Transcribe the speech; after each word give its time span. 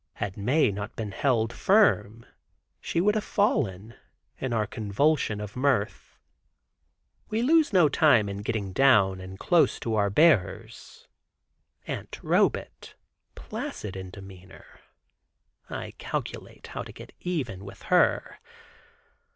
Had 0.13 0.35
not 0.35 0.43
Mae 0.45 0.71
been 0.95 1.11
held 1.11 1.53
firm, 1.53 2.25
she 2.79 2.99
would 2.99 3.13
have 3.13 3.23
fallen, 3.23 3.93
in 4.39 4.51
her 4.51 4.65
convulsion 4.65 5.39
of 5.39 5.55
mirth. 5.55 6.17
We 7.29 7.43
lose 7.43 7.71
no 7.71 7.87
time 7.87 8.27
in 8.27 8.37
getting 8.41 8.73
down, 8.73 9.21
and 9.21 9.37
close 9.37 9.79
to 9.81 9.93
our 9.93 10.09
bearers. 10.09 11.07
Aunt 11.85 12.17
Robet, 12.23 12.95
placid 13.35 13.95
in 13.95 14.09
demeanor, 14.09 14.79
I 15.69 15.91
calculate 15.99 16.65
how 16.65 16.81
to 16.81 16.91
get 16.91 17.13
even 17.19 17.63
with 17.63 17.83
her. 17.93 18.39